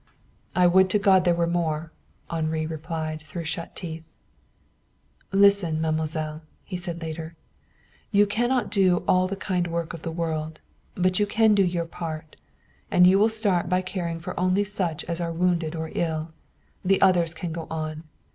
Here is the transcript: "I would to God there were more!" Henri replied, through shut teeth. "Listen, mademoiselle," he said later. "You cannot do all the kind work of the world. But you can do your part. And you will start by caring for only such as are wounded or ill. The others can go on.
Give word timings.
"I 0.55 0.65
would 0.65 0.89
to 0.89 0.97
God 0.97 1.25
there 1.25 1.35
were 1.35 1.45
more!" 1.45 1.91
Henri 2.27 2.65
replied, 2.65 3.21
through 3.21 3.43
shut 3.43 3.75
teeth. 3.75 4.03
"Listen, 5.31 5.79
mademoiselle," 5.79 6.41
he 6.63 6.75
said 6.75 7.03
later. 7.03 7.35
"You 8.09 8.25
cannot 8.25 8.71
do 8.71 9.03
all 9.07 9.27
the 9.27 9.35
kind 9.35 9.67
work 9.67 9.93
of 9.93 10.01
the 10.01 10.11
world. 10.11 10.59
But 10.95 11.19
you 11.19 11.27
can 11.27 11.53
do 11.53 11.61
your 11.63 11.85
part. 11.85 12.35
And 12.89 13.05
you 13.05 13.19
will 13.19 13.29
start 13.29 13.69
by 13.69 13.83
caring 13.83 14.19
for 14.19 14.33
only 14.39 14.63
such 14.63 15.03
as 15.03 15.21
are 15.21 15.31
wounded 15.31 15.75
or 15.75 15.91
ill. 15.93 16.31
The 16.83 16.99
others 16.99 17.35
can 17.35 17.51
go 17.51 17.67
on. 17.69 18.05